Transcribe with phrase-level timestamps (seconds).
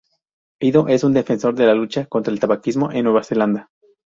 [0.59, 3.69] Ido es un defensor de la lucha contra el tabaquismo en Nueva Zelanda.